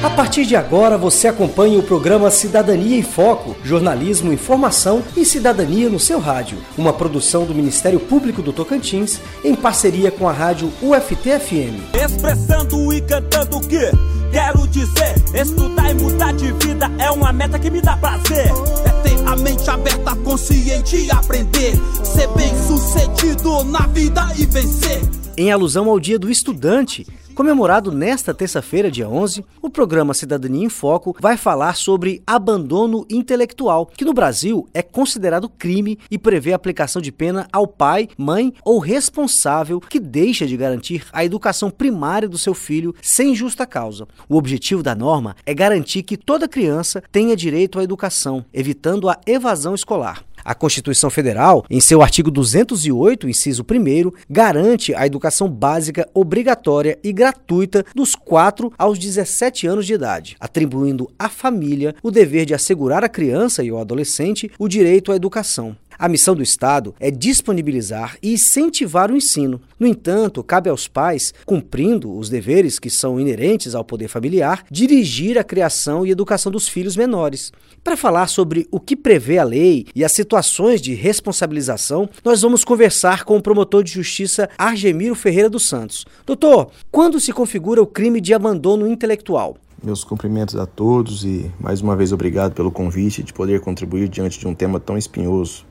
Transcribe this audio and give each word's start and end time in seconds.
A 0.00 0.08
partir 0.08 0.46
de 0.46 0.54
agora 0.54 0.96
você 0.96 1.26
acompanha 1.26 1.76
o 1.76 1.82
programa 1.82 2.30
Cidadania 2.30 2.96
em 2.96 3.02
Foco, 3.02 3.56
jornalismo, 3.64 4.32
informação 4.32 5.02
e 5.16 5.24
cidadania 5.24 5.90
no 5.90 5.98
seu 5.98 6.20
rádio. 6.20 6.58
Uma 6.76 6.92
produção 6.92 7.44
do 7.44 7.52
Ministério 7.52 7.98
Público 7.98 8.40
do 8.40 8.52
Tocantins 8.52 9.20
em 9.42 9.56
parceria 9.56 10.12
com 10.12 10.28
a 10.28 10.32
rádio 10.32 10.72
UFT-FM. 10.80 11.94
Expressando 11.94 12.92
e 12.92 13.00
cantando 13.00 13.56
o 13.56 13.60
que 13.60 13.90
quero 14.30 14.68
dizer, 14.68 15.14
estudar 15.34 15.90
e 15.90 15.94
mudar 15.94 16.32
de 16.32 16.52
vida 16.52 16.88
é 16.98 17.10
uma 17.10 17.32
meta 17.32 17.58
que 17.58 17.68
me 17.68 17.80
dá 17.80 17.96
prazer. 17.96 18.52
É 18.84 19.02
ter 19.02 19.18
a 19.26 19.34
mente 19.34 19.68
aberta, 19.68 20.14
consciente 20.16 20.96
e 20.96 21.10
aprender, 21.10 21.74
ser 22.04 22.28
bem 22.36 22.54
sucedido 22.68 23.64
na 23.64 23.84
vida 23.88 24.28
e 24.36 24.46
vencer. 24.46 25.00
Em 25.36 25.50
alusão 25.50 25.88
ao 25.88 25.98
Dia 25.98 26.18
do 26.18 26.30
Estudante, 26.30 27.06
comemorado 27.38 27.92
nesta 27.92 28.34
terça-feira, 28.34 28.90
dia 28.90 29.08
11, 29.08 29.44
o 29.62 29.70
programa 29.70 30.12
Cidadania 30.12 30.66
em 30.66 30.68
Foco 30.68 31.16
vai 31.20 31.36
falar 31.36 31.76
sobre 31.76 32.20
abandono 32.26 33.06
intelectual, 33.08 33.86
que 33.86 34.04
no 34.04 34.12
Brasil 34.12 34.68
é 34.74 34.82
considerado 34.82 35.48
crime 35.48 36.00
e 36.10 36.18
prevê 36.18 36.52
a 36.52 36.56
aplicação 36.56 37.00
de 37.00 37.12
pena 37.12 37.46
ao 37.52 37.68
pai, 37.68 38.08
mãe 38.18 38.52
ou 38.64 38.80
responsável 38.80 39.78
que 39.78 40.00
deixa 40.00 40.48
de 40.48 40.56
garantir 40.56 41.06
a 41.12 41.24
educação 41.24 41.70
primária 41.70 42.28
do 42.28 42.36
seu 42.36 42.54
filho 42.54 42.92
sem 43.00 43.36
justa 43.36 43.64
causa. 43.64 44.08
O 44.28 44.36
objetivo 44.36 44.82
da 44.82 44.96
norma 44.96 45.36
é 45.46 45.54
garantir 45.54 46.02
que 46.02 46.16
toda 46.16 46.48
criança 46.48 47.00
tenha 47.12 47.36
direito 47.36 47.78
à 47.78 47.84
educação, 47.84 48.44
evitando 48.52 49.08
a 49.08 49.16
evasão 49.24 49.76
escolar. 49.76 50.27
A 50.48 50.54
Constituição 50.54 51.10
Federal, 51.10 51.62
em 51.68 51.78
seu 51.78 52.00
artigo 52.00 52.30
208, 52.30 53.28
inciso 53.28 53.62
1, 53.62 54.10
garante 54.30 54.94
a 54.94 55.06
educação 55.06 55.46
básica 55.46 56.08
obrigatória 56.14 56.98
e 57.04 57.12
gratuita 57.12 57.84
dos 57.94 58.14
4 58.14 58.72
aos 58.78 58.98
17 58.98 59.66
anos 59.66 59.84
de 59.84 59.92
idade, 59.92 60.38
atribuindo 60.40 61.10
à 61.18 61.28
família 61.28 61.94
o 62.02 62.10
dever 62.10 62.46
de 62.46 62.54
assegurar 62.54 63.04
à 63.04 63.10
criança 63.10 63.62
e 63.62 63.68
ao 63.68 63.78
adolescente 63.78 64.50
o 64.58 64.68
direito 64.68 65.12
à 65.12 65.16
educação. 65.16 65.76
A 65.98 66.08
missão 66.08 66.36
do 66.36 66.44
Estado 66.44 66.94
é 67.00 67.10
disponibilizar 67.10 68.16
e 68.22 68.34
incentivar 68.34 69.10
o 69.10 69.16
ensino. 69.16 69.60
No 69.80 69.86
entanto, 69.86 70.44
cabe 70.44 70.70
aos 70.70 70.86
pais, 70.86 71.34
cumprindo 71.44 72.16
os 72.16 72.28
deveres 72.28 72.78
que 72.78 72.88
são 72.88 73.18
inerentes 73.18 73.74
ao 73.74 73.84
poder 73.84 74.06
familiar, 74.06 74.64
dirigir 74.70 75.36
a 75.36 75.42
criação 75.42 76.06
e 76.06 76.12
educação 76.12 76.52
dos 76.52 76.68
filhos 76.68 76.96
menores. 76.96 77.52
Para 77.82 77.96
falar 77.96 78.28
sobre 78.28 78.68
o 78.70 78.78
que 78.78 78.94
prevê 78.94 79.38
a 79.38 79.44
lei 79.44 79.86
e 79.92 80.04
as 80.04 80.12
situações 80.12 80.80
de 80.80 80.94
responsabilização, 80.94 82.08
nós 82.24 82.42
vamos 82.42 82.62
conversar 82.62 83.24
com 83.24 83.36
o 83.36 83.42
promotor 83.42 83.82
de 83.82 83.90
justiça 83.90 84.48
Argemiro 84.56 85.16
Ferreira 85.16 85.50
dos 85.50 85.68
Santos. 85.68 86.06
Doutor, 86.24 86.70
quando 86.92 87.18
se 87.18 87.32
configura 87.32 87.82
o 87.82 87.86
crime 87.88 88.20
de 88.20 88.32
abandono 88.32 88.86
intelectual? 88.86 89.56
Meus 89.82 90.04
cumprimentos 90.04 90.54
a 90.54 90.64
todos 90.64 91.24
e 91.24 91.50
mais 91.58 91.80
uma 91.80 91.96
vez 91.96 92.12
obrigado 92.12 92.52
pelo 92.52 92.70
convite 92.70 93.24
de 93.24 93.32
poder 93.32 93.60
contribuir 93.60 94.08
diante 94.08 94.38
de 94.38 94.46
um 94.46 94.54
tema 94.54 94.78
tão 94.78 94.96
espinhoso. 94.96 95.66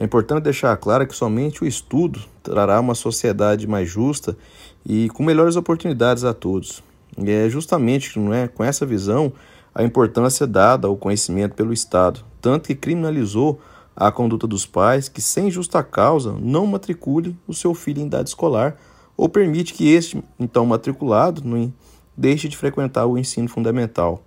É 0.00 0.04
importante 0.06 0.44
deixar 0.44 0.74
claro 0.78 1.06
que 1.06 1.14
somente 1.14 1.62
o 1.62 1.66
estudo 1.66 2.20
trará 2.42 2.80
uma 2.80 2.94
sociedade 2.94 3.66
mais 3.66 3.86
justa 3.86 4.34
e 4.84 5.10
com 5.10 5.22
melhores 5.22 5.56
oportunidades 5.56 6.24
a 6.24 6.32
todos. 6.32 6.82
E 7.18 7.30
é 7.30 7.50
justamente 7.50 8.18
não 8.18 8.32
é, 8.32 8.48
com 8.48 8.64
essa 8.64 8.86
visão 8.86 9.30
a 9.74 9.84
importância 9.84 10.46
dada 10.46 10.88
ao 10.88 10.96
conhecimento 10.96 11.54
pelo 11.54 11.70
Estado, 11.70 12.24
tanto 12.40 12.68
que 12.68 12.74
criminalizou 12.74 13.60
a 13.94 14.10
conduta 14.10 14.46
dos 14.46 14.64
pais 14.64 15.06
que, 15.06 15.20
sem 15.20 15.50
justa 15.50 15.82
causa, 15.82 16.32
não 16.40 16.66
matricule 16.66 17.36
o 17.46 17.52
seu 17.52 17.74
filho 17.74 18.00
em 18.00 18.06
idade 18.06 18.30
escolar 18.30 18.78
ou 19.18 19.28
permite 19.28 19.74
que 19.74 19.92
este, 19.92 20.24
então 20.38 20.64
matriculado, 20.64 21.42
não 21.44 21.70
deixe 22.16 22.48
de 22.48 22.56
frequentar 22.56 23.04
o 23.04 23.18
ensino 23.18 23.50
fundamental. 23.50 24.22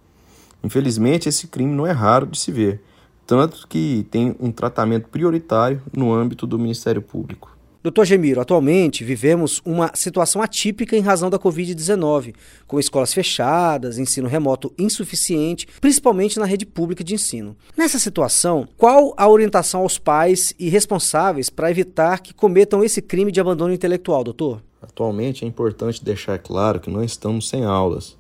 Infelizmente, 0.63 1.27
esse 1.27 1.47
crime 1.47 1.73
não 1.73 1.87
é 1.87 1.91
raro 1.91 2.27
de 2.27 2.37
se 2.37 2.51
ver 2.51 2.79
tanto 3.25 3.67
que 3.67 4.05
tem 4.11 4.35
um 4.39 4.51
tratamento 4.51 5.09
prioritário 5.09 5.81
no 5.95 6.13
âmbito 6.13 6.45
do 6.45 6.59
Ministério 6.59 7.01
Público. 7.01 7.53
Doutor 7.83 8.05
Gemiro, 8.05 8.39
atualmente 8.39 9.03
vivemos 9.03 9.61
uma 9.65 9.91
situação 9.93 10.41
atípica 10.41 10.95
em 10.95 11.01
razão 11.01 11.29
da 11.29 11.37
Covid-19, 11.37 12.33
com 12.65 12.79
escolas 12.79 13.13
fechadas, 13.13 13.97
ensino 13.97 14.29
remoto 14.29 14.73
insuficiente, 14.79 15.67
principalmente 15.81 16.39
na 16.39 16.45
rede 16.45 16.65
pública 16.65 17.03
de 17.03 17.13
ensino. 17.13 17.57
Nessa 17.75 17.99
situação, 17.99 18.65
qual 18.77 19.13
a 19.17 19.27
orientação 19.27 19.81
aos 19.81 19.97
pais 19.97 20.53
e 20.57 20.69
responsáveis 20.69 21.49
para 21.49 21.69
evitar 21.69 22.21
que 22.21 22.33
cometam 22.33 22.81
esse 22.85 23.01
crime 23.01 23.33
de 23.33 23.41
abandono 23.41 23.73
intelectual, 23.73 24.23
doutor? 24.23 24.63
Atualmente 24.81 25.43
é 25.43 25.47
importante 25.47 26.05
deixar 26.05 26.39
claro 26.39 26.79
que 26.79 26.89
não 26.89 27.03
estamos 27.03 27.49
sem 27.49 27.65
aulas. 27.65 28.17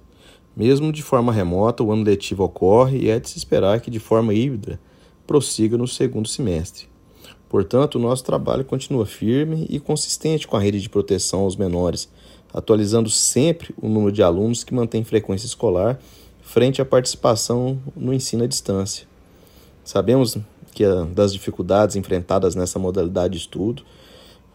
Mesmo 0.57 0.91
de 0.91 1.01
forma 1.01 1.31
remota, 1.31 1.81
o 1.81 1.91
ano 1.93 2.03
letivo 2.03 2.43
ocorre 2.43 2.97
e 2.97 3.09
é 3.09 3.17
de 3.17 3.29
se 3.29 3.37
esperar 3.37 3.79
que, 3.79 3.89
de 3.89 3.99
forma 3.99 4.33
híbrida, 4.33 4.77
prossiga 5.25 5.77
no 5.77 5.87
segundo 5.87 6.27
semestre. 6.27 6.87
Portanto, 7.49 7.95
o 7.95 7.99
nosso 7.99 8.23
trabalho 8.23 8.65
continua 8.65 9.05
firme 9.05 9.67
e 9.69 9.79
consistente 9.79 10.47
com 10.47 10.57
a 10.57 10.59
rede 10.59 10.81
de 10.81 10.89
proteção 10.89 11.41
aos 11.41 11.55
menores, 11.55 12.09
atualizando 12.51 13.09
sempre 13.09 13.73
o 13.81 13.87
número 13.87 14.11
de 14.11 14.23
alunos 14.23 14.63
que 14.63 14.73
mantém 14.73 15.03
frequência 15.03 15.45
escolar 15.45 15.99
frente 16.41 16.81
à 16.81 16.85
participação 16.85 17.79
no 17.95 18.13
ensino 18.13 18.43
à 18.43 18.47
distância. 18.47 19.07
Sabemos 19.83 20.37
que 20.73 20.83
das 21.13 21.31
dificuldades 21.31 21.95
enfrentadas 21.95 22.55
nessa 22.55 22.79
modalidade 22.79 23.33
de 23.33 23.39
estudo, 23.39 23.83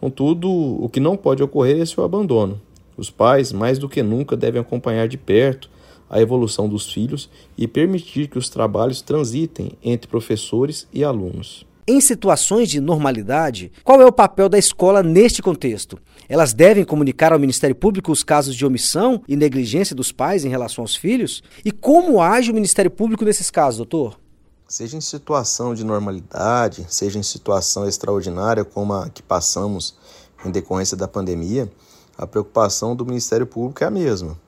contudo, 0.00 0.48
o 0.50 0.88
que 0.88 1.00
não 1.00 1.16
pode 1.16 1.42
ocorrer 1.42 1.80
é 1.80 1.86
seu 1.86 2.04
abandono. 2.04 2.60
Os 2.96 3.10
pais, 3.10 3.52
mais 3.52 3.78
do 3.78 3.88
que 3.88 4.02
nunca, 4.02 4.36
devem 4.36 4.60
acompanhar 4.60 5.06
de 5.06 5.16
perto 5.16 5.70
a 6.08 6.20
evolução 6.20 6.68
dos 6.68 6.92
filhos 6.92 7.28
e 7.56 7.66
permitir 7.66 8.28
que 8.28 8.38
os 8.38 8.48
trabalhos 8.48 9.00
transitem 9.00 9.72
entre 9.82 10.08
professores 10.08 10.86
e 10.92 11.04
alunos. 11.04 11.66
Em 11.90 12.02
situações 12.02 12.68
de 12.68 12.80
normalidade, 12.80 13.72
qual 13.82 14.02
é 14.02 14.04
o 14.04 14.12
papel 14.12 14.48
da 14.48 14.58
escola 14.58 15.02
neste 15.02 15.40
contexto? 15.40 15.98
Elas 16.28 16.52
devem 16.52 16.84
comunicar 16.84 17.32
ao 17.32 17.38
Ministério 17.38 17.74
Público 17.74 18.12
os 18.12 18.22
casos 18.22 18.54
de 18.54 18.66
omissão 18.66 19.22
e 19.26 19.34
negligência 19.34 19.96
dos 19.96 20.12
pais 20.12 20.44
em 20.44 20.50
relação 20.50 20.84
aos 20.84 20.94
filhos? 20.94 21.42
E 21.64 21.72
como 21.72 22.20
age 22.20 22.50
o 22.50 22.54
Ministério 22.54 22.90
Público 22.90 23.24
nesses 23.24 23.50
casos, 23.50 23.78
doutor? 23.78 24.20
Seja 24.68 24.98
em 24.98 25.00
situação 25.00 25.74
de 25.74 25.82
normalidade, 25.82 26.84
seja 26.90 27.18
em 27.18 27.22
situação 27.22 27.88
extraordinária 27.88 28.66
como 28.66 28.92
a 28.92 29.08
que 29.08 29.22
passamos 29.22 29.96
em 30.44 30.50
decorrência 30.50 30.94
da 30.94 31.08
pandemia, 31.08 31.72
a 32.18 32.26
preocupação 32.26 32.94
do 32.94 33.06
Ministério 33.06 33.46
Público 33.46 33.82
é 33.82 33.86
a 33.86 33.90
mesma: 33.90 34.38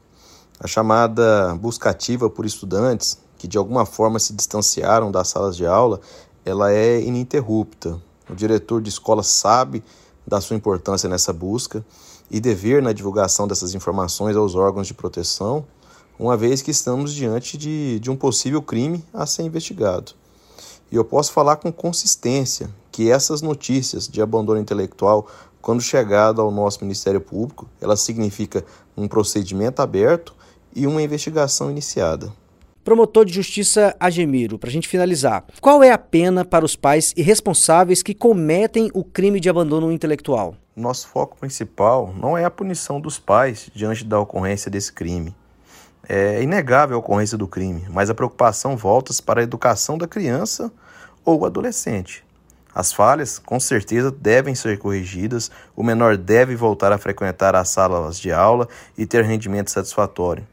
a 0.60 0.66
chamada 0.66 1.54
busca 1.54 1.88
ativa 1.88 2.28
por 2.28 2.44
estudantes 2.44 3.18
que 3.38 3.48
de 3.48 3.56
alguma 3.56 3.86
forma 3.86 4.18
se 4.18 4.34
distanciaram 4.34 5.10
das 5.10 5.28
salas 5.28 5.56
de 5.56 5.64
aula, 5.64 5.98
ela 6.44 6.70
é 6.70 7.00
ininterrupta. 7.00 7.98
O 8.28 8.34
diretor 8.34 8.82
de 8.82 8.90
escola 8.90 9.22
sabe 9.22 9.82
da 10.26 10.42
sua 10.42 10.54
importância 10.54 11.08
nessa 11.08 11.32
busca 11.32 11.82
e 12.30 12.38
dever 12.38 12.82
na 12.82 12.92
divulgação 12.92 13.48
dessas 13.48 13.74
informações 13.74 14.36
aos 14.36 14.54
órgãos 14.54 14.86
de 14.86 14.92
proteção, 14.92 15.64
uma 16.18 16.36
vez 16.36 16.60
que 16.60 16.70
estamos 16.70 17.14
diante 17.14 17.56
de, 17.56 17.98
de 17.98 18.10
um 18.10 18.16
possível 18.16 18.60
crime 18.60 19.02
a 19.14 19.24
ser 19.24 19.42
investigado. 19.42 20.12
E 20.92 20.96
eu 20.96 21.04
posso 21.04 21.32
falar 21.32 21.56
com 21.56 21.72
consistência 21.72 22.68
que 22.92 23.10
essas 23.10 23.40
notícias 23.40 24.06
de 24.06 24.20
abandono 24.20 24.60
intelectual, 24.60 25.26
quando 25.62 25.80
chegado 25.80 26.42
ao 26.42 26.50
nosso 26.50 26.80
Ministério 26.82 27.22
Público, 27.22 27.66
ela 27.80 27.96
significa 27.96 28.62
um 28.94 29.08
procedimento 29.08 29.80
aberto 29.80 30.34
e 30.74 30.86
uma 30.86 31.02
investigação 31.02 31.70
iniciada. 31.70 32.32
Promotor 32.82 33.26
de 33.26 33.32
Justiça 33.32 33.94
Agemiro, 34.00 34.58
para 34.58 34.70
a 34.70 34.72
gente 34.72 34.88
finalizar, 34.88 35.44
qual 35.60 35.82
é 35.82 35.92
a 35.92 35.98
pena 35.98 36.44
para 36.44 36.64
os 36.64 36.74
pais 36.74 37.12
irresponsáveis 37.16 38.02
que 38.02 38.14
cometem 38.14 38.90
o 38.94 39.04
crime 39.04 39.38
de 39.38 39.50
abandono 39.50 39.92
intelectual? 39.92 40.56
Nosso 40.74 41.06
foco 41.08 41.36
principal 41.36 42.14
não 42.18 42.38
é 42.38 42.44
a 42.44 42.50
punição 42.50 42.98
dos 42.98 43.18
pais 43.18 43.70
diante 43.74 44.04
da 44.04 44.18
ocorrência 44.18 44.70
desse 44.70 44.92
crime. 44.92 45.34
É 46.08 46.42
inegável 46.42 46.96
a 46.96 47.00
ocorrência 47.00 47.36
do 47.36 47.46
crime, 47.46 47.84
mas 47.90 48.08
a 48.08 48.14
preocupação 48.14 48.76
volta-se 48.76 49.22
para 49.22 49.40
a 49.40 49.44
educação 49.44 49.98
da 49.98 50.08
criança 50.08 50.72
ou 51.24 51.44
adolescente. 51.44 52.24
As 52.74 52.92
falhas, 52.92 53.38
com 53.38 53.60
certeza, 53.60 54.10
devem 54.10 54.54
ser 54.54 54.78
corrigidas, 54.78 55.50
o 55.76 55.82
menor 55.82 56.16
deve 56.16 56.56
voltar 56.56 56.92
a 56.92 56.98
frequentar 56.98 57.54
as 57.54 57.68
salas 57.68 58.18
de 58.18 58.32
aula 58.32 58.68
e 58.96 59.04
ter 59.04 59.24
rendimento 59.24 59.70
satisfatório. 59.70 60.46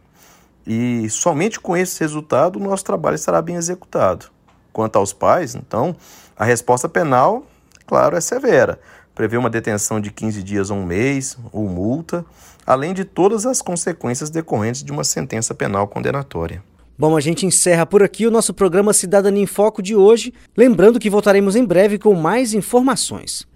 E 0.67 1.09
somente 1.09 1.61
com 1.61 1.77
esse 1.77 1.97
resultado 2.01 2.57
o 2.57 2.63
nosso 2.63 2.83
trabalho 2.83 3.15
estará 3.15 3.41
bem 3.41 3.55
executado. 3.55 4.25
Quanto 4.73 4.97
aos 4.97 5.13
pais, 5.13 5.55
então, 5.55 5.95
a 6.37 6.43
resposta 6.43 6.89
penal, 6.89 7.45
claro, 7.87 8.17
é 8.17 8.21
severa, 8.21 8.77
prevê 9.15 9.37
uma 9.37 9.49
detenção 9.49 10.01
de 10.01 10.11
15 10.11 10.43
dias 10.43 10.69
a 10.69 10.73
um 10.73 10.85
mês 10.85 11.37
ou 11.53 11.69
multa, 11.69 12.25
além 12.65 12.93
de 12.93 13.05
todas 13.05 13.45
as 13.45 13.61
consequências 13.61 14.29
decorrentes 14.29 14.83
de 14.83 14.91
uma 14.91 15.05
sentença 15.05 15.55
penal 15.55 15.87
condenatória. 15.87 16.61
Bom, 16.99 17.15
a 17.15 17.21
gente 17.21 17.45
encerra 17.45 17.85
por 17.85 18.03
aqui 18.03 18.27
o 18.27 18.31
nosso 18.31 18.53
programa 18.53 18.91
Cidadania 18.91 19.43
em 19.43 19.45
Foco 19.45 19.81
de 19.81 19.95
hoje, 19.95 20.33
lembrando 20.55 20.99
que 20.99 21.09
voltaremos 21.09 21.55
em 21.55 21.63
breve 21.63 21.97
com 21.97 22.13
mais 22.13 22.53
informações. 22.53 23.47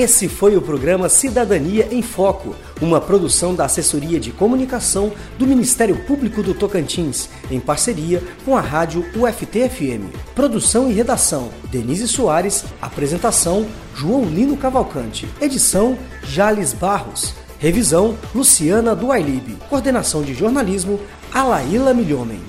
Esse 0.00 0.28
foi 0.30 0.56
o 0.56 0.62
programa 0.62 1.10
Cidadania 1.10 1.86
em 1.90 2.00
Foco, 2.00 2.56
uma 2.80 3.02
produção 3.02 3.54
da 3.54 3.66
Assessoria 3.66 4.18
de 4.18 4.30
Comunicação 4.30 5.12
do 5.38 5.46
Ministério 5.46 5.94
Público 6.06 6.42
do 6.42 6.54
Tocantins, 6.54 7.28
em 7.50 7.60
parceria 7.60 8.22
com 8.42 8.56
a 8.56 8.62
rádio 8.62 9.04
UFT-FM. 9.14 10.08
Produção 10.34 10.90
e 10.90 10.94
redação: 10.94 11.50
Denise 11.70 12.08
Soares. 12.08 12.64
Apresentação: 12.80 13.66
João 13.94 14.24
Lino 14.24 14.56
Cavalcante. 14.56 15.28
Edição: 15.38 15.98
Jales 16.22 16.72
Barros. 16.72 17.34
Revisão: 17.58 18.16
Luciana 18.34 18.96
Duailib. 18.96 19.58
Coordenação 19.68 20.22
de 20.22 20.32
jornalismo: 20.32 20.98
Alaíla 21.30 21.92
Milhomem. 21.92 22.40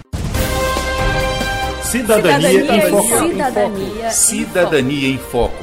Cidadania, 1.84 2.50
Cidadania 2.50 2.78
em 2.78 2.90
Foco. 2.90 3.28
Cidadania. 3.28 4.10
Cidadania 4.12 5.08
em 5.10 5.18
Foco. 5.18 5.61